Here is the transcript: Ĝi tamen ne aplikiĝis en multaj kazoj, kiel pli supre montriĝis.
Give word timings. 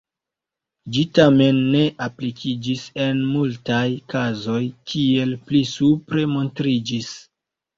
Ĝi 0.95 1.03
tamen 1.17 1.59
ne 1.75 1.81
aplikiĝis 2.05 2.87
en 3.05 3.21
multaj 3.35 3.83
kazoj, 4.15 4.65
kiel 4.93 5.37
pli 5.51 5.63
supre 5.77 6.25
montriĝis. 6.35 7.13